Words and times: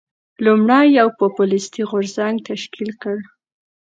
لومړی 0.45 0.87
یو 0.99 1.07
پوپلیستي 1.17 1.81
غورځنګ 1.89 2.35
تشکیل 2.49 2.91
کړ. 3.01 3.17